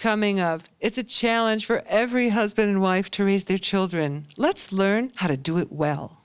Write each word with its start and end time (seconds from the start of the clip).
Coming 0.00 0.40
up, 0.40 0.62
it's 0.80 0.96
a 0.96 1.04
challenge 1.04 1.66
for 1.66 1.82
every 1.86 2.30
husband 2.30 2.70
and 2.70 2.80
wife 2.80 3.10
to 3.10 3.22
raise 3.22 3.44
their 3.44 3.58
children. 3.58 4.24
Let's 4.38 4.72
learn 4.72 5.12
how 5.16 5.26
to 5.26 5.36
do 5.36 5.58
it 5.58 5.70
well. 5.70 6.16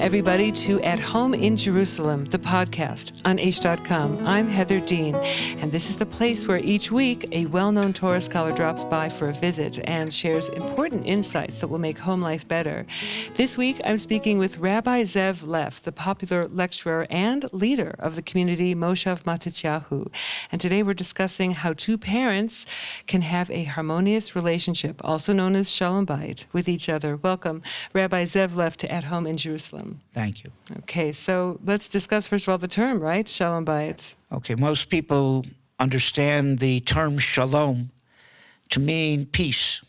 Everybody, 0.00 0.50
to 0.50 0.80
At 0.80 0.98
Home 0.98 1.34
in 1.34 1.58
Jerusalem, 1.58 2.24
the 2.24 2.38
podcast 2.38 3.12
on 3.26 3.36
Aish.com. 3.36 4.26
I'm 4.26 4.48
Heather 4.48 4.80
Dean, 4.80 5.14
and 5.14 5.70
this 5.70 5.90
is 5.90 5.96
the 5.96 6.06
place 6.06 6.48
where 6.48 6.56
each 6.64 6.90
week 6.90 7.28
a 7.32 7.44
well 7.46 7.70
known 7.70 7.92
Torah 7.92 8.22
scholar 8.22 8.50
drops 8.50 8.82
by 8.82 9.10
for 9.10 9.28
a 9.28 9.32
visit 9.34 9.78
and 9.84 10.10
shares 10.10 10.48
important 10.48 11.06
insights 11.06 11.60
that 11.60 11.68
will 11.68 11.78
make 11.78 11.98
home 11.98 12.22
life 12.22 12.48
better. 12.48 12.86
This 13.34 13.58
week, 13.58 13.78
I'm 13.84 13.98
speaking 13.98 14.38
with 14.38 14.56
Rabbi 14.56 15.02
Zev 15.02 15.46
Leff, 15.46 15.82
the 15.82 15.92
popular 15.92 16.48
lecturer 16.48 17.06
and 17.10 17.44
leader 17.52 17.94
of 17.98 18.14
the 18.14 18.22
community 18.22 18.74
Moshav 18.74 19.24
Matityahu. 19.24 20.10
And 20.50 20.60
today 20.62 20.82
we're 20.82 20.94
discussing 20.94 21.52
how 21.52 21.74
two 21.74 21.98
parents 21.98 22.64
can 23.06 23.20
have 23.20 23.50
a 23.50 23.64
harmonious 23.64 24.34
relationship, 24.34 24.98
also 25.04 25.34
known 25.34 25.54
as 25.54 25.70
Shalom 25.70 26.06
Bayit, 26.06 26.46
with 26.54 26.70
each 26.70 26.88
other. 26.88 27.16
Welcome, 27.16 27.60
Rabbi 27.92 28.24
Zev 28.24 28.56
Leff, 28.56 28.78
to 28.78 28.90
At 28.90 29.04
Home 29.04 29.26
in 29.26 29.36
Jerusalem. 29.36 29.89
Thank 30.12 30.44
you. 30.44 30.50
Okay, 30.78 31.12
so 31.12 31.58
let's 31.64 31.88
discuss 31.88 32.28
first 32.28 32.44
of 32.44 32.50
all 32.50 32.58
the 32.58 32.68
term, 32.68 33.00
right? 33.00 33.28
Shalom 33.28 33.64
Bayit. 33.64 34.14
Okay, 34.32 34.54
most 34.54 34.88
people 34.88 35.44
understand 35.78 36.58
the 36.58 36.80
term 36.80 37.18
shalom 37.18 37.90
to 38.70 38.80
mean 38.80 39.26
peace. 39.26 39.82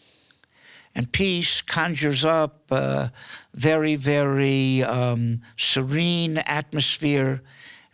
And 0.93 1.11
peace 1.11 1.61
conjures 1.61 2.25
up 2.25 2.71
a 2.71 3.11
very, 3.53 3.95
very 3.95 4.83
um, 4.83 5.41
serene 5.57 6.39
atmosphere. 6.39 7.41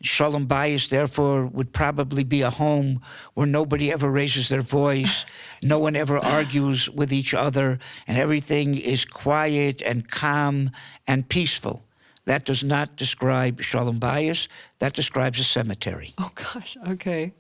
Shalom 0.01 0.47
Bayis, 0.47 0.89
therefore, 0.89 1.45
would 1.45 1.73
probably 1.73 2.23
be 2.23 2.41
a 2.41 2.49
home 2.49 3.01
where 3.33 3.47
nobody 3.47 3.91
ever 3.91 4.11
raises 4.11 4.49
their 4.49 4.61
voice, 4.61 5.25
no 5.61 5.79
one 5.79 5.95
ever 5.95 6.17
argues 6.17 6.89
with 6.89 7.11
each 7.11 7.33
other, 7.33 7.79
and 8.07 8.17
everything 8.17 8.75
is 8.75 9.05
quiet 9.05 9.81
and 9.81 10.07
calm 10.09 10.69
and 11.07 11.27
peaceful. 11.29 11.83
That 12.27 12.43
does 12.43 12.61
not 12.61 12.97
describe 12.97 13.61
Shalom 13.61 13.99
Bayis. 13.99 14.49
That 14.79 14.91
describes 14.93 15.39
a 15.39 15.45
cemetery. 15.45 16.13
Oh 16.17 16.29
gosh, 16.35 16.75
okay. 16.89 17.31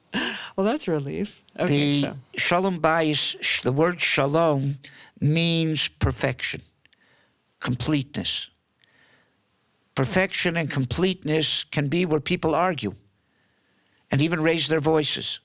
Well, 0.55 0.65
that's 0.65 0.87
a 0.87 0.91
relief. 0.91 1.43
Okay, 1.59 1.67
the 1.67 2.01
so. 2.01 2.15
Shalom 2.37 2.79
Bayis, 2.79 3.61
the 3.63 3.73
word 3.73 3.99
shalom 3.99 4.77
means 5.19 5.89
perfection, 5.89 6.61
completeness. 7.59 8.47
Perfection 9.93 10.55
and 10.55 10.71
completeness 10.71 11.65
can 11.65 11.89
be 11.89 12.05
where 12.05 12.21
people 12.21 12.55
argue 12.55 12.93
and 14.09 14.21
even 14.21 14.41
raise 14.41 14.69
their 14.69 14.79
voices, 14.79 15.41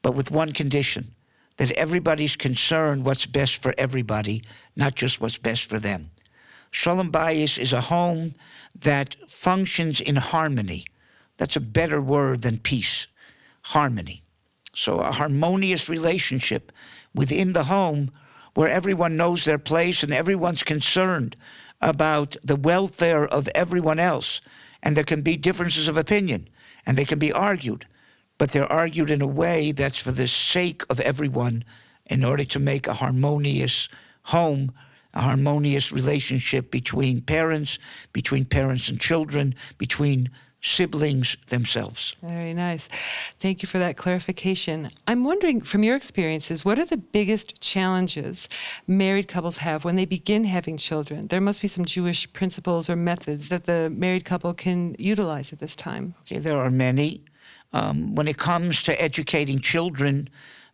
but 0.00 0.14
with 0.14 0.30
one 0.30 0.52
condition 0.52 1.16
that 1.56 1.72
everybody's 1.72 2.36
concerned 2.36 3.04
what's 3.04 3.26
best 3.26 3.60
for 3.60 3.74
everybody, 3.76 4.44
not 4.76 4.94
just 4.94 5.20
what's 5.20 5.38
best 5.38 5.64
for 5.64 5.80
them. 5.80 6.12
Shalom 6.78 7.10
Bayis 7.10 7.58
is 7.58 7.72
a 7.72 7.80
home 7.80 8.34
that 8.78 9.16
functions 9.30 9.98
in 9.98 10.16
harmony. 10.16 10.84
That's 11.38 11.56
a 11.56 11.70
better 11.78 12.02
word 12.02 12.42
than 12.42 12.58
peace. 12.58 13.06
Harmony. 13.62 14.24
So, 14.74 14.98
a 14.98 15.10
harmonious 15.10 15.88
relationship 15.88 16.70
within 17.14 17.54
the 17.54 17.64
home 17.64 18.10
where 18.52 18.68
everyone 18.68 19.16
knows 19.16 19.44
their 19.44 19.58
place 19.58 20.02
and 20.02 20.12
everyone's 20.12 20.62
concerned 20.62 21.34
about 21.80 22.36
the 22.42 22.56
welfare 22.56 23.26
of 23.26 23.48
everyone 23.54 23.98
else. 23.98 24.42
And 24.82 24.94
there 24.94 25.02
can 25.02 25.22
be 25.22 25.38
differences 25.38 25.88
of 25.88 25.96
opinion 25.96 26.46
and 26.84 26.98
they 26.98 27.06
can 27.06 27.18
be 27.18 27.32
argued, 27.32 27.86
but 28.36 28.50
they're 28.50 28.70
argued 28.70 29.10
in 29.10 29.22
a 29.22 29.26
way 29.26 29.72
that's 29.72 29.98
for 29.98 30.12
the 30.12 30.28
sake 30.28 30.82
of 30.90 31.00
everyone 31.00 31.64
in 32.04 32.22
order 32.22 32.44
to 32.44 32.58
make 32.58 32.86
a 32.86 33.00
harmonious 33.00 33.88
home 34.24 34.74
a 35.16 35.20
harmonious 35.22 35.92
relationship 35.92 36.70
between 36.70 37.22
parents, 37.22 37.78
between 38.12 38.44
parents 38.44 38.88
and 38.88 39.00
children, 39.00 39.54
between 39.78 40.30
siblings 40.60 41.36
themselves. 41.46 42.16
Very 42.22 42.52
nice. 42.52 42.88
Thank 43.40 43.62
you 43.62 43.68
for 43.68 43.78
that 43.78 43.96
clarification. 43.96 44.90
I'm 45.06 45.24
wondering, 45.24 45.60
from 45.60 45.84
your 45.84 45.96
experiences, 45.96 46.64
what 46.64 46.78
are 46.78 46.84
the 46.84 46.96
biggest 46.96 47.60
challenges 47.62 48.48
married 48.86 49.28
couples 49.28 49.58
have 49.58 49.84
when 49.84 49.96
they 49.96 50.04
begin 50.04 50.44
having 50.44 50.76
children? 50.76 51.28
There 51.28 51.40
must 51.40 51.62
be 51.62 51.68
some 51.68 51.84
Jewish 51.84 52.30
principles 52.32 52.90
or 52.90 52.96
methods 52.96 53.48
that 53.48 53.64
the 53.64 53.88
married 53.90 54.24
couple 54.24 54.52
can 54.54 54.96
utilize 54.98 55.52
at 55.52 55.60
this 55.60 55.76
time. 55.76 56.14
Okay, 56.22 56.38
there 56.38 56.58
are 56.58 56.70
many. 56.70 57.24
Um, 57.72 58.14
when 58.14 58.28
it 58.28 58.36
comes 58.36 58.82
to 58.84 59.02
educating 59.02 59.60
children, 59.60 60.28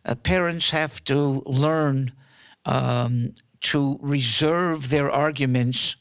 uh, 0.05 0.15
parents 0.15 0.71
have 0.71 1.03
to 1.05 1.43
learn 1.45 2.11
um, 2.65 3.33
to 3.63 3.97
reserve 4.01 4.89
their 4.89 5.09
arguments 5.09 5.95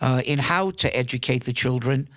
uh, 0.00 0.22
in 0.24 0.38
how 0.38 0.70
to 0.70 0.96
educate 0.96 1.44
the 1.44 1.52
children 1.52 2.08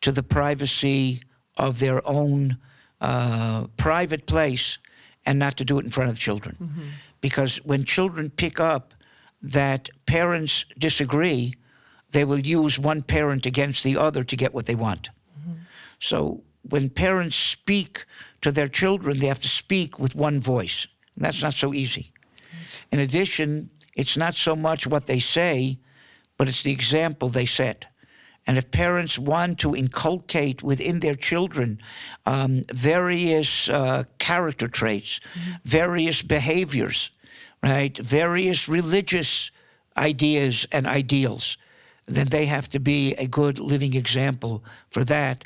to 0.00 0.12
the 0.12 0.22
privacy 0.22 1.22
of 1.56 1.78
their 1.78 2.00
own 2.08 2.56
uh, 3.00 3.66
private 3.76 4.26
place 4.26 4.78
and 5.26 5.38
not 5.38 5.56
to 5.56 5.64
do 5.64 5.78
it 5.78 5.84
in 5.84 5.90
front 5.90 6.08
of 6.10 6.16
the 6.16 6.20
children. 6.20 6.56
Mm-hmm. 6.60 6.88
Because 7.20 7.58
when 7.64 7.84
children 7.84 8.30
pick 8.30 8.58
up 8.58 8.94
that 9.42 9.90
parents 10.06 10.64
disagree, 10.78 11.54
they 12.10 12.24
will 12.24 12.40
use 12.40 12.78
one 12.78 13.02
parent 13.02 13.46
against 13.46 13.84
the 13.84 13.96
other 13.96 14.24
to 14.24 14.36
get 14.36 14.54
what 14.54 14.66
they 14.66 14.74
want. 14.74 15.10
Mm-hmm. 15.38 15.60
So 15.98 16.42
when 16.62 16.88
parents 16.88 17.36
speak 17.36 18.04
to 18.40 18.50
their 18.50 18.68
children, 18.68 19.18
they 19.18 19.26
have 19.26 19.40
to 19.40 19.48
speak 19.48 19.98
with 19.98 20.14
one 20.14 20.40
voice. 20.40 20.86
And 21.14 21.24
that's 21.24 21.42
not 21.42 21.54
so 21.54 21.74
easy. 21.74 22.12
In 22.90 22.98
addition, 22.98 23.70
it's 23.94 24.16
not 24.16 24.34
so 24.34 24.54
much 24.56 24.86
what 24.86 25.06
they 25.06 25.18
say, 25.18 25.78
but 26.36 26.48
it's 26.48 26.62
the 26.62 26.72
example 26.72 27.28
they 27.28 27.46
set. 27.46 27.86
And 28.46 28.56
if 28.56 28.70
parents 28.70 29.18
want 29.18 29.58
to 29.60 29.76
inculcate 29.76 30.62
within 30.62 31.00
their 31.00 31.14
children 31.14 31.80
um, 32.26 32.62
various 32.72 33.68
uh, 33.68 34.04
character 34.18 34.66
traits, 34.68 35.20
mm-hmm. 35.34 35.52
various 35.64 36.22
behaviors, 36.22 37.10
right, 37.62 37.96
various 37.98 38.68
religious 38.68 39.50
ideas 39.96 40.66
and 40.72 40.86
ideals, 40.86 41.58
then 42.06 42.28
they 42.28 42.46
have 42.46 42.68
to 42.68 42.80
be 42.80 43.14
a 43.14 43.26
good 43.26 43.58
living 43.58 43.94
example 43.94 44.64
for 44.88 45.04
that. 45.04 45.44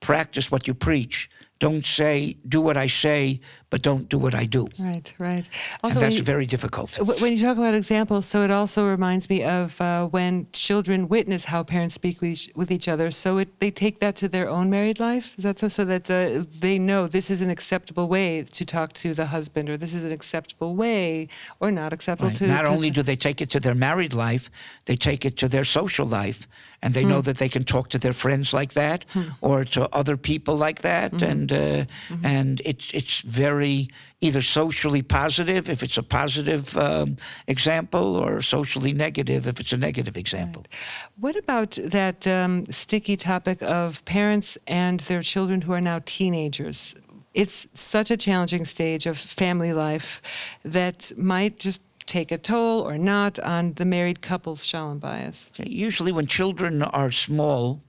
Practice 0.00 0.50
what 0.50 0.66
you 0.66 0.74
preach. 0.74 1.28
Don't 1.58 1.84
say, 1.84 2.36
do 2.46 2.60
what 2.60 2.76
I 2.76 2.86
say, 2.86 3.40
but 3.70 3.82
don't 3.82 4.08
do 4.08 4.18
what 4.18 4.34
I 4.34 4.44
do. 4.44 4.68
Right, 4.78 5.12
right. 5.18 5.48
Also, 5.82 5.98
and 5.98 6.04
that's 6.04 6.16
you, 6.16 6.22
very 6.22 6.46
difficult. 6.46 6.96
When 7.20 7.32
you 7.32 7.42
talk 7.42 7.56
about 7.56 7.74
examples, 7.74 8.26
so 8.26 8.42
it 8.42 8.50
also 8.50 8.86
reminds 8.86 9.28
me 9.28 9.42
of 9.42 9.80
uh, 9.80 10.06
when 10.06 10.46
children 10.52 11.08
witness 11.08 11.46
how 11.46 11.64
parents 11.64 11.94
speak 11.94 12.20
with 12.20 12.30
each, 12.30 12.50
with 12.54 12.70
each 12.70 12.86
other. 12.86 13.10
So 13.10 13.38
it, 13.38 13.58
they 13.58 13.70
take 13.70 13.98
that 14.00 14.14
to 14.16 14.28
their 14.28 14.48
own 14.48 14.70
married 14.70 15.00
life. 15.00 15.36
Is 15.36 15.44
that 15.44 15.58
so? 15.58 15.68
So 15.68 15.84
that 15.84 16.10
uh, 16.10 16.44
they 16.60 16.78
know 16.78 17.06
this 17.06 17.30
is 17.30 17.42
an 17.42 17.50
acceptable 17.50 18.06
way 18.08 18.44
to 18.44 18.64
talk 18.64 18.92
to 18.94 19.14
the 19.14 19.26
husband, 19.26 19.68
or 19.68 19.76
this 19.76 19.94
is 19.94 20.04
an 20.04 20.12
acceptable 20.12 20.76
way, 20.76 21.28
or 21.58 21.72
not 21.72 21.92
acceptable 21.92 22.28
right. 22.28 22.36
to. 22.36 22.46
Not 22.46 22.66
to, 22.66 22.70
only 22.70 22.90
do 22.90 23.02
they 23.02 23.16
take 23.16 23.40
it 23.40 23.50
to 23.50 23.60
their 23.60 23.74
married 23.74 24.14
life, 24.14 24.48
they 24.84 24.96
take 24.96 25.24
it 25.24 25.36
to 25.38 25.48
their 25.48 25.64
social 25.64 26.06
life 26.06 26.46
and 26.82 26.94
they 26.94 27.02
hmm. 27.02 27.08
know 27.08 27.20
that 27.20 27.38
they 27.38 27.48
can 27.48 27.64
talk 27.64 27.88
to 27.88 27.98
their 27.98 28.12
friends 28.12 28.52
like 28.52 28.74
that 28.74 29.04
hmm. 29.12 29.30
or 29.40 29.64
to 29.64 29.88
other 29.94 30.16
people 30.16 30.56
like 30.56 30.82
that 30.82 31.12
mm-hmm. 31.12 31.30
and 31.30 31.52
uh, 31.52 31.56
mm-hmm. 31.56 32.26
and 32.26 32.62
it's 32.64 32.90
it's 32.92 33.20
very 33.20 33.55
either 33.62 34.40
socially 34.40 35.02
positive 35.02 35.68
if 35.68 35.82
it's 35.82 35.98
a 35.98 36.02
positive 36.02 36.76
um, 36.76 37.16
example 37.46 38.16
or 38.16 38.40
socially 38.40 38.92
negative 38.92 39.46
if 39.46 39.60
it's 39.60 39.72
a 39.72 39.76
negative 39.76 40.16
example 40.16 40.62
right. 40.62 41.10
what 41.16 41.36
about 41.36 41.78
that 41.84 42.26
um, 42.26 42.64
sticky 42.70 43.16
topic 43.16 43.62
of 43.62 44.04
parents 44.04 44.58
and 44.66 45.00
their 45.00 45.22
children 45.22 45.62
who 45.62 45.72
are 45.72 45.80
now 45.80 46.00
teenagers 46.04 46.94
it's 47.34 47.68
such 47.74 48.10
a 48.10 48.16
challenging 48.16 48.64
stage 48.64 49.04
of 49.04 49.18
family 49.18 49.74
life 49.74 50.22
that 50.64 51.12
might 51.18 51.58
just 51.58 51.82
take 52.06 52.32
a 52.32 52.38
toll 52.38 52.80
or 52.80 52.96
not 52.96 53.38
on 53.40 53.74
the 53.74 53.84
married 53.84 54.22
couple's 54.22 54.64
shalom 54.64 55.00
bayis? 55.00 55.50
Usually, 55.58 56.12
when 56.12 56.26
children 56.26 56.82
are 56.82 57.10
small, 57.10 57.82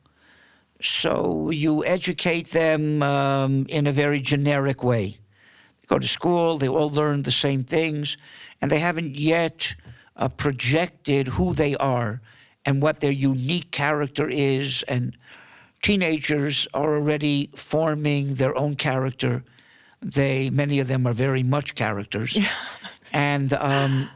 so 0.81 1.49
you 1.49 1.85
educate 1.85 2.49
them 2.49 3.01
um, 3.01 3.65
in 3.69 3.87
a 3.87 3.91
very 3.91 4.19
generic 4.19 4.83
way. 4.83 5.17
They 5.87 5.95
go 5.95 5.99
to 5.99 6.07
school, 6.07 6.57
they 6.57 6.67
all 6.67 6.89
learn 6.89 7.23
the 7.23 7.31
same 7.31 7.63
things, 7.63 8.17
and 8.61 8.71
they 8.71 8.79
haven't 8.79 9.17
yet 9.17 9.75
uh, 10.15 10.29
projected 10.29 11.29
who 11.29 11.53
they 11.53 11.75
are 11.75 12.21
and 12.65 12.81
what 12.81 12.99
their 12.99 13.11
unique 13.11 13.71
character 13.71 14.27
is. 14.29 14.83
And 14.83 15.17
teenagers 15.81 16.67
are 16.73 16.95
already 16.95 17.51
forming 17.55 18.35
their 18.35 18.57
own 18.57 18.75
character. 18.75 19.43
They, 20.01 20.49
many 20.49 20.79
of 20.79 20.87
them, 20.87 21.07
are 21.07 21.13
very 21.13 21.43
much 21.43 21.75
characters. 21.75 22.35
Yeah 22.35 22.49
and 23.13 23.53
um, 23.53 24.09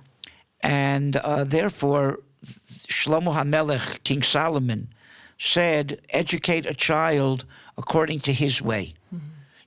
and 0.62 1.18
uh, 1.18 1.44
therefore 1.44 2.19
Shlomo 2.44 3.33
HaMelech, 3.33 4.03
King 4.03 4.23
Solomon, 4.23 4.89
said, 5.38 6.01
educate 6.09 6.65
a 6.65 6.73
child 6.73 7.45
according 7.77 8.19
to 8.21 8.33
his 8.33 8.62
way. 8.62 8.94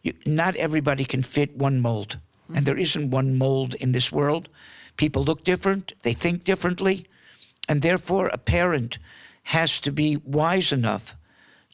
You, 0.04 0.12
not 0.24 0.54
everybody 0.54 1.04
can 1.04 1.22
fit 1.22 1.56
one 1.56 1.80
mold, 1.80 2.18
mm-hmm. 2.44 2.58
and 2.58 2.66
there 2.66 2.78
isn't 2.78 3.10
one 3.10 3.36
mold 3.36 3.74
in 3.74 3.90
this 3.90 4.12
world. 4.12 4.48
People 4.96 5.24
look 5.24 5.42
different, 5.42 5.94
they 6.02 6.12
think 6.12 6.44
differently, 6.44 7.06
and 7.68 7.82
therefore 7.82 8.28
a 8.28 8.38
parent 8.38 8.98
has 9.44 9.80
to 9.80 9.90
be 9.90 10.18
wise 10.18 10.72
enough 10.72 11.16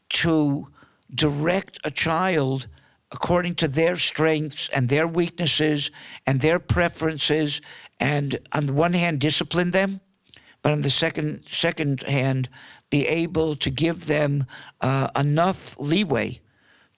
to 0.08 0.68
direct 1.14 1.78
a 1.84 1.90
child 1.90 2.66
according 3.12 3.56
to 3.56 3.68
their 3.68 3.96
strengths 3.96 4.68
and 4.68 4.88
their 4.88 5.06
weaknesses 5.06 5.90
and 6.26 6.40
their 6.40 6.58
preferences 6.58 7.60
and 7.98 8.38
on 8.52 8.66
the 8.66 8.72
one 8.72 8.92
hand 8.92 9.20
discipline 9.20 9.72
them 9.72 10.00
but 10.62 10.72
on 10.72 10.82
the 10.82 10.90
second 10.90 11.42
second 11.48 12.02
hand 12.04 12.48
be 12.88 13.06
able 13.06 13.56
to 13.56 13.70
give 13.70 14.06
them 14.06 14.46
uh, 14.80 15.08
enough 15.16 15.78
leeway 15.78 16.40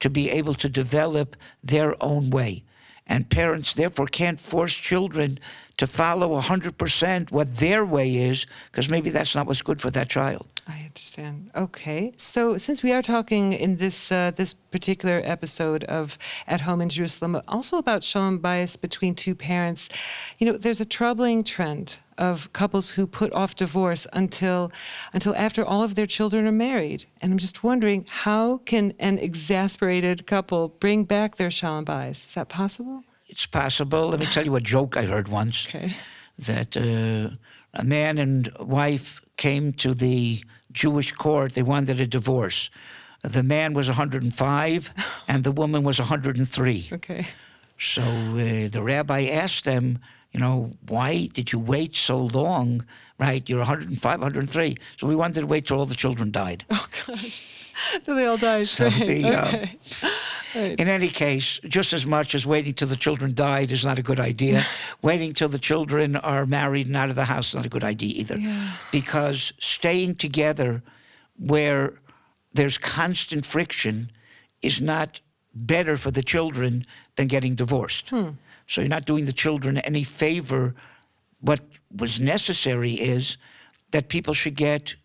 to 0.02 0.10
be 0.10 0.30
able 0.30 0.54
to 0.54 0.68
develop 0.68 1.36
their 1.62 1.94
own 2.02 2.28
way. 2.30 2.64
And 3.06 3.30
parents 3.30 3.72
therefore 3.72 4.06
can't 4.06 4.40
force 4.40 4.74
children 4.74 5.38
to 5.76 5.86
follow 5.86 6.40
100% 6.40 7.30
what 7.30 7.56
their 7.56 7.84
way 7.84 8.16
is 8.16 8.46
because 8.70 8.88
maybe 8.88 9.10
that's 9.10 9.34
not 9.36 9.46
what's 9.46 9.62
good 9.62 9.80
for 9.80 9.90
that 9.90 10.08
child. 10.08 10.46
I 10.66 10.80
understand. 10.80 11.50
Okay, 11.54 12.12
so 12.16 12.58
since 12.58 12.82
we 12.82 12.92
are 12.92 13.02
talking 13.02 13.52
in 13.52 13.76
this 13.76 14.12
uh, 14.12 14.30
this 14.30 14.54
particular 14.54 15.20
episode 15.24 15.82
of 15.84 16.18
At 16.46 16.60
Home 16.62 16.80
in 16.80 16.88
Jerusalem, 16.88 17.40
also 17.48 17.78
about 17.78 18.04
shalom 18.04 18.38
bayis 18.38 18.80
between 18.80 19.14
two 19.14 19.34
parents, 19.34 19.88
you 20.38 20.46
know, 20.46 20.56
there's 20.56 20.80
a 20.80 20.84
troubling 20.84 21.42
trend 21.42 21.98
of 22.22 22.52
couples 22.52 22.90
who 22.90 23.06
put 23.06 23.32
off 23.34 23.56
divorce 23.56 24.06
until 24.12 24.70
until 25.12 25.34
after 25.34 25.64
all 25.64 25.82
of 25.82 25.94
their 25.96 26.06
children 26.06 26.46
are 26.46 26.58
married, 26.70 27.04
and 27.20 27.32
I'm 27.32 27.38
just 27.38 27.64
wondering 27.64 28.06
how 28.08 28.58
can 28.58 28.94
an 28.98 29.18
exasperated 29.18 30.26
couple 30.26 30.68
bring 30.68 31.04
back 31.04 31.36
their 31.36 31.50
shalom 31.50 31.84
bayis? 31.84 32.26
Is 32.28 32.34
that 32.34 32.48
possible? 32.48 33.02
It's 33.28 33.46
possible. 33.46 34.08
Let 34.08 34.20
me 34.20 34.26
tell 34.26 34.44
you 34.44 34.54
a 34.56 34.60
joke 34.60 34.96
I 34.96 35.04
heard 35.06 35.28
once. 35.28 35.66
Okay. 35.66 35.96
That 36.38 36.76
uh, 36.76 37.36
a 37.74 37.84
man 37.84 38.18
and 38.18 38.50
wife 38.60 39.20
came 39.36 39.72
to 39.72 39.94
the 39.94 40.44
Jewish 40.70 41.12
court, 41.12 41.54
they 41.54 41.62
wanted 41.62 42.00
a 42.00 42.06
divorce. 42.06 42.70
The 43.22 43.42
man 43.42 43.74
was 43.74 43.88
105 43.88 44.90
and 45.28 45.44
the 45.44 45.52
woman 45.52 45.82
was 45.82 45.98
103. 45.98 46.90
Okay. 46.92 47.26
So 47.78 48.02
uh, 48.02 48.68
the 48.68 48.82
rabbi 48.82 49.24
asked 49.24 49.64
them, 49.64 49.98
you 50.32 50.40
know, 50.40 50.72
why 50.88 51.28
did 51.32 51.52
you 51.52 51.58
wait 51.58 51.94
so 51.94 52.18
long? 52.18 52.84
Right, 53.18 53.48
you're 53.48 53.58
105, 53.58 54.20
103. 54.20 54.76
So 54.96 55.06
we 55.06 55.14
wanted 55.14 55.40
to 55.40 55.46
wait 55.46 55.66
till 55.66 55.78
all 55.78 55.86
the 55.86 55.94
children 55.94 56.30
died. 56.30 56.64
Oh 56.72 56.88
gosh, 57.06 57.68
till 58.04 58.16
they 58.16 58.26
all 58.26 58.36
died. 58.36 58.68
So 58.68 58.90
the, 58.90 59.24
uh, 59.24 59.46
okay. 59.48 59.78
uh, 60.02 60.08
Right. 60.54 60.78
In 60.78 60.88
any 60.88 61.08
case, 61.08 61.60
just 61.60 61.92
as 61.94 62.04
much 62.06 62.34
as 62.34 62.46
waiting 62.46 62.74
till 62.74 62.88
the 62.88 62.96
children 62.96 63.32
died 63.32 63.72
is 63.72 63.84
not 63.84 63.98
a 63.98 64.02
good 64.02 64.20
idea, 64.20 64.66
waiting 65.02 65.32
till 65.32 65.48
the 65.48 65.58
children 65.58 66.16
are 66.16 66.44
married 66.44 66.86
and 66.88 66.96
out 66.96 67.08
of 67.08 67.16
the 67.16 67.24
house 67.24 67.48
is 67.48 67.54
not 67.54 67.64
a 67.64 67.70
good 67.70 67.84
idea 67.84 68.12
either. 68.20 68.36
Yeah. 68.36 68.72
Because 68.90 69.52
staying 69.58 70.16
together 70.16 70.82
where 71.38 71.94
there's 72.52 72.76
constant 72.76 73.46
friction 73.46 74.10
is 74.60 74.82
not 74.82 75.20
better 75.54 75.96
for 75.96 76.10
the 76.10 76.22
children 76.22 76.86
than 77.16 77.28
getting 77.28 77.54
divorced. 77.54 78.10
Hmm. 78.10 78.30
So 78.66 78.80
you're 78.80 78.88
not 78.88 79.04
doing 79.04 79.26
the 79.26 79.32
children 79.32 79.78
any 79.78 80.04
favor. 80.04 80.74
What 81.40 81.60
was 81.94 82.20
necessary 82.20 82.92
is 82.92 83.36
that 83.90 84.08
people 84.08 84.34
should 84.34 84.56
get 84.56 84.96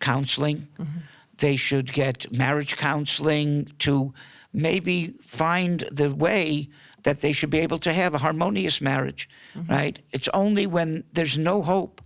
counseling. 0.00 0.68
Mm-hmm. 0.78 0.98
They 1.38 1.56
should 1.56 1.92
get 1.92 2.32
marriage 2.32 2.76
counseling 2.76 3.72
to 3.80 4.12
maybe 4.52 5.14
find 5.22 5.84
the 5.90 6.14
way 6.14 6.68
that 7.02 7.20
they 7.20 7.32
should 7.32 7.50
be 7.50 7.58
able 7.58 7.78
to 7.78 7.92
have 7.92 8.14
a 8.14 8.18
harmonious 8.18 8.80
marriage, 8.80 9.28
mm-hmm. 9.56 9.72
right? 9.72 9.98
It's 10.12 10.28
only 10.28 10.66
when 10.66 11.04
there's 11.12 11.38
no 11.38 11.62
hope 11.62 12.02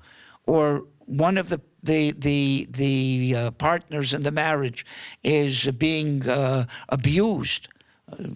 or 0.46 0.84
one 1.06 1.38
of 1.38 1.48
the 1.48 1.60
the 1.82 2.12
the 2.12 2.66
the 2.70 3.34
uh, 3.36 3.50
partners 3.52 4.12
in 4.12 4.22
the 4.22 4.30
marriage 4.30 4.84
is 5.22 5.66
being 5.72 6.28
uh, 6.28 6.66
abused, 6.88 7.68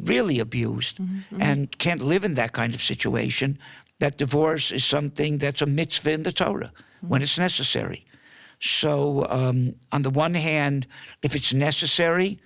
really 0.05 0.39
abused, 0.39 0.99
mm-hmm. 0.99 1.19
mm-hmm. 1.19 1.43
and 1.43 1.79
can't 1.79 2.03
live 2.03 2.25
in 2.25 2.35
that 2.35 2.53
kind 2.53 2.75
of 2.75 2.83
situation. 2.83 3.59
That 3.99 4.17
divorce 4.17 4.73
is 4.73 4.85
something 4.85 5.39
that's 5.39 5.63
a 5.63 5.67
mitzvah 5.67 6.13
in 6.13 6.23
the 6.23 6.33
Torah 6.33 6.73
mm-hmm. 6.75 7.09
when 7.09 7.23
it's 7.23 7.39
necessary. 7.39 8.05
So, 8.59 9.27
um, 9.31 9.75
on 9.91 10.03
the 10.03 10.11
one 10.11 10.35
hand, 10.35 10.87
if 11.23 11.35
it's 11.35 11.55
necessary, 11.55 12.39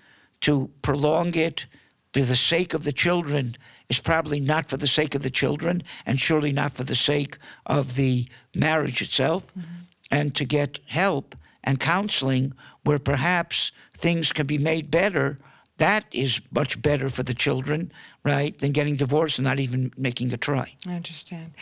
to 0.43 0.71
prolong 0.83 1.35
it 1.35 1.67
for 2.13 2.21
the 2.21 2.37
sake 2.37 2.75
of 2.75 2.85
the 2.85 2.93
children 2.93 3.57
is 3.89 3.99
probably 3.99 4.41
not 4.41 4.69
for 4.69 4.77
the 4.77 4.87
sake 4.87 5.15
of 5.15 5.23
the 5.23 5.31
children 5.31 5.83
and 6.07 6.21
surely 6.21 6.53
not 6.53 6.73
for 6.73 6.85
the 6.85 6.95
sake 6.95 7.39
of 7.67 7.97
the 7.97 8.29
marriage 8.55 9.03
itself. 9.03 9.53
Mm-hmm. 9.55 9.71
And 10.11 10.35
to 10.37 10.45
get 10.45 10.79
help 10.87 11.35
and 11.65 11.81
counseling 11.81 12.53
where 12.85 12.99
perhaps 12.99 13.73
things 13.97 14.33
can 14.33 14.47
be 14.47 14.59
made 14.59 14.91
better 14.91 15.39
that 15.79 16.07
is 16.13 16.41
much 16.53 16.81
better 16.81 17.09
for 17.09 17.25
the 17.25 17.35
children, 17.35 17.91
right, 18.23 18.57
than 18.59 18.71
getting 18.71 18.95
divorced 18.95 19.39
and 19.39 19.45
not 19.45 19.59
even 19.59 19.93
making 19.97 20.33
a 20.33 20.37
try. 20.37 20.75
I 20.87 20.95
understand. 20.95 21.53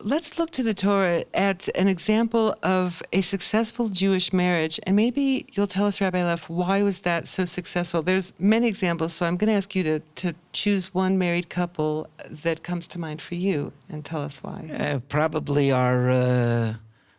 Let's 0.00 0.38
look 0.38 0.50
to 0.50 0.62
the 0.62 0.74
Torah 0.74 1.24
at 1.32 1.68
an 1.74 1.88
example 1.88 2.56
of 2.62 3.02
a 3.12 3.22
successful 3.22 3.88
Jewish 3.88 4.34
marriage, 4.34 4.78
and 4.86 4.94
maybe 4.94 5.46
you'll 5.54 5.66
tell 5.66 5.86
us, 5.86 6.00
Rabbi 6.00 6.22
Leff, 6.22 6.50
why 6.50 6.82
was 6.82 7.00
that 7.00 7.26
so 7.26 7.46
successful? 7.46 8.02
There's 8.02 8.34
many 8.38 8.68
examples, 8.68 9.14
so 9.14 9.24
I'm 9.24 9.38
going 9.38 9.48
to 9.48 9.54
ask 9.54 9.74
you 9.74 9.82
to, 9.84 10.00
to 10.00 10.34
choose 10.52 10.92
one 10.92 11.16
married 11.16 11.48
couple 11.48 12.08
that 12.28 12.62
comes 12.62 12.86
to 12.88 13.00
mind 13.00 13.22
for 13.22 13.34
you 13.34 13.72
and 13.88 14.04
tell 14.04 14.22
us 14.22 14.42
why. 14.42 14.70
Uh, 14.78 14.98
probably 15.08 15.72
our. 15.72 16.10
Uh, 16.10 16.74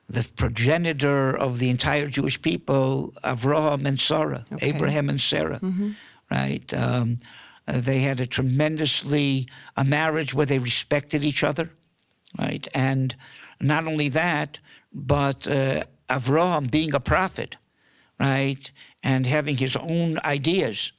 the 0.08 0.30
progenitor 0.36 1.36
of 1.36 1.58
the 1.58 1.72
entire 1.72 2.06
Jewish 2.06 2.40
people, 2.40 3.12
Avraham 3.24 3.88
and 3.88 4.00
Sarah, 4.00 4.46
okay. 4.54 4.68
Abraham 4.70 5.10
and 5.10 5.20
Sarah. 5.20 5.60
Mm-hmm 5.60 5.94
right? 6.30 6.74
Um, 6.74 7.18
uh, 7.68 7.80
they 7.80 8.00
had 8.00 8.20
a 8.20 8.28
tremendously 8.28 9.48
a 9.76 9.84
marriage 9.84 10.34
where 10.34 10.46
they 10.46 10.60
respected 10.60 11.24
each 11.24 11.44
other, 11.44 11.72
right? 12.38 12.68
And 12.74 13.16
not 13.60 13.88
only 13.88 14.10
that, 14.10 14.60
but 14.94 15.48
uh, 15.48 15.84
Avraham 16.10 16.70
being 16.70 16.94
a 16.94 17.00
prophet, 17.00 17.58
right, 18.20 18.72
and 19.04 19.26
having 19.26 19.58
his 19.58 19.76
own 19.76 20.20
ideas, 20.24 20.92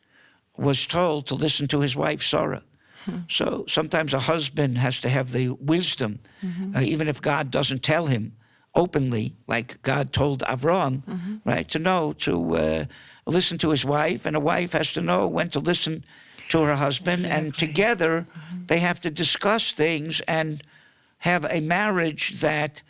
was 0.57 0.87
told 0.87 1.27
to 1.27 1.35
listen 1.35 1.69
to 1.69 1.81
his 1.81 1.95
wife 1.95 2.23
Sarah. 2.23 2.63
Hmm. 3.05 3.19
So 3.29 3.65
sometimes 3.69 4.15
a 4.15 4.19
husband 4.19 4.79
has 4.79 5.01
to 5.01 5.09
have 5.09 5.33
the 5.33 5.51
wisdom, 5.51 6.21
mm-hmm. 6.43 6.77
uh, 6.77 6.81
even 6.81 7.09
if 7.09 7.21
God 7.21 7.51
doesn't 7.51 7.83
tell 7.83 8.07
him 8.07 8.37
openly, 8.75 9.37
like 9.47 9.81
God 9.83 10.13
told 10.13 10.43
Avraham, 10.43 11.05
mm-hmm. 11.05 11.37
right, 11.45 11.69
to 11.71 11.79
know 11.79 12.13
to 12.15 12.57
uh, 12.57 12.85
listen 13.27 13.59
to 13.59 13.71
his 13.71 13.85
wife, 13.85 14.25
and 14.25 14.37
a 14.37 14.41
wife 14.41 14.73
has 14.73 14.93
to 14.93 15.01
know 15.01 15.27
when 15.27 15.49
to 15.51 15.61
listen 15.61 16.05
to 16.51 16.63
her 16.63 16.77
husband, 16.77 17.21
exactly. 17.21 17.47
and 17.47 17.59
together 17.59 18.27
mm-hmm. 18.31 18.67
they 18.67 18.79
have 18.79 19.01
to 19.01 19.11
discuss 19.11 19.73
things 19.73 20.21
and 20.23 20.63
have 21.19 21.45
a 21.51 21.61
marriage 21.61 22.41
that 22.41 22.83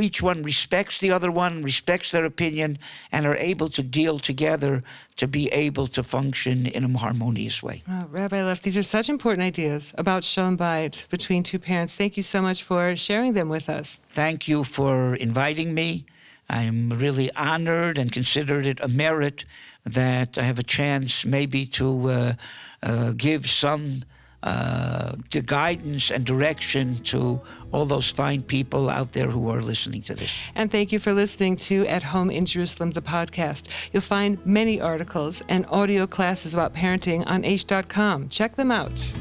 each 0.00 0.22
one 0.22 0.42
respects 0.42 0.98
the 0.98 1.10
other 1.10 1.30
one, 1.30 1.62
respects 1.62 2.10
their 2.10 2.24
opinion, 2.24 2.78
and 3.10 3.26
are 3.26 3.36
able 3.36 3.68
to 3.70 3.82
deal 3.82 4.18
together 4.18 4.82
to 5.16 5.26
be 5.26 5.48
able 5.48 5.86
to 5.86 6.02
function 6.02 6.66
in 6.66 6.84
a 6.84 6.98
harmonious 6.98 7.62
way. 7.62 7.82
Rabbi 8.10 8.42
Leff, 8.42 8.62
these 8.62 8.76
are 8.76 8.82
such 8.82 9.08
important 9.08 9.44
ideas 9.44 9.94
about 9.96 10.24
shalom 10.24 10.58
bayit 10.58 11.08
between 11.08 11.42
two 11.42 11.58
parents. 11.58 11.94
Thank 11.94 12.16
you 12.16 12.22
so 12.22 12.42
much 12.42 12.62
for 12.62 12.96
sharing 12.96 13.32
them 13.32 13.48
with 13.48 13.68
us. 13.68 14.00
Thank 14.08 14.48
you 14.48 14.64
for 14.64 15.14
inviting 15.14 15.74
me. 15.74 16.04
I'm 16.52 16.90
really 16.90 17.32
honored 17.34 17.98
and 17.98 18.12
consider 18.12 18.60
it 18.60 18.78
a 18.80 18.88
merit 18.88 19.44
that 19.84 20.36
I 20.36 20.42
have 20.42 20.58
a 20.58 20.62
chance 20.62 21.24
maybe 21.24 21.64
to 21.66 22.10
uh, 22.10 22.32
uh, 22.82 23.12
give 23.16 23.48
some 23.48 24.02
uh, 24.42 25.12
guidance 25.46 26.10
and 26.10 26.24
direction 26.24 26.96
to 26.96 27.40
all 27.72 27.86
those 27.86 28.10
fine 28.10 28.42
people 28.42 28.90
out 28.90 29.12
there 29.12 29.28
who 29.28 29.48
are 29.48 29.62
listening 29.62 30.02
to 30.02 30.14
this. 30.14 30.36
And 30.54 30.70
thank 30.70 30.92
you 30.92 30.98
for 30.98 31.14
listening 31.14 31.56
to 31.56 31.86
At 31.86 32.02
Home 32.02 32.30
in 32.30 32.44
Jerusalem, 32.44 32.90
the 32.90 33.00
podcast. 33.00 33.68
You'll 33.92 34.02
find 34.02 34.44
many 34.44 34.80
articles 34.80 35.42
and 35.48 35.64
audio 35.70 36.06
classes 36.06 36.52
about 36.52 36.74
parenting 36.74 37.24
on 37.26 37.44
aish.com. 37.44 38.28
Check 38.28 38.56
them 38.56 38.70
out. 38.70 39.12